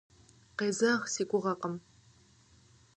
[0.57, 1.75] Къезэгъ си гугъэкъым.